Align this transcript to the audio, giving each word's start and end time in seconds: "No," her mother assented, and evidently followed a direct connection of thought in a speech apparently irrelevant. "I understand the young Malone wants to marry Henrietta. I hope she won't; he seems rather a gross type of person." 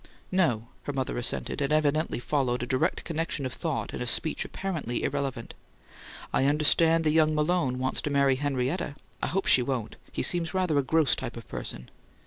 "No," 0.31 0.67
her 0.85 0.93
mother 0.93 1.15
assented, 1.19 1.61
and 1.61 1.71
evidently 1.71 2.17
followed 2.17 2.63
a 2.63 2.65
direct 2.65 3.03
connection 3.03 3.45
of 3.45 3.53
thought 3.53 3.93
in 3.93 4.01
a 4.01 4.07
speech 4.07 4.43
apparently 4.43 5.03
irrelevant. 5.03 5.53
"I 6.33 6.45
understand 6.45 7.03
the 7.03 7.11
young 7.11 7.35
Malone 7.35 7.77
wants 7.77 8.01
to 8.01 8.09
marry 8.09 8.37
Henrietta. 8.37 8.95
I 9.21 9.27
hope 9.27 9.45
she 9.45 9.61
won't; 9.61 9.97
he 10.11 10.23
seems 10.23 10.55
rather 10.55 10.79
a 10.79 10.83
gross 10.83 11.15
type 11.15 11.37
of 11.37 11.47
person." 11.47 11.91